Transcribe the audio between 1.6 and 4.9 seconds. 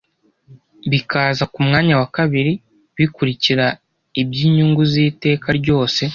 mwanya wa kabiri bikurikira iby’inyungu